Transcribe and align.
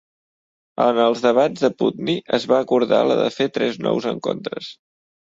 En 0.85 1.01
els 1.03 1.21
debats 1.25 1.67
de 1.67 1.71
Putney, 1.83 2.19
es 2.41 2.49
va 2.55 2.59
acordar 2.67 3.05
la 3.13 3.21
de 3.23 3.31
fer 3.39 3.51
tres 3.61 3.83
nous 3.89 4.13
encontres. 4.17 4.77